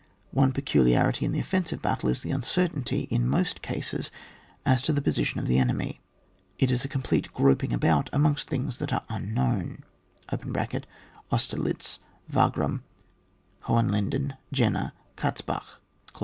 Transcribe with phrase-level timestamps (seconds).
[0.31, 4.09] One peculiarity in the offensive battle is the uncertainty, in most cases,
[4.65, 6.01] as to the position of the enemy;
[6.57, 9.83] it is a complete groping about amongst things that are unknown
[10.33, 11.99] (Aus terlitz,
[12.33, 12.83] Wagram,
[13.67, 15.79] Hohenlinden, Jena, Katzbach).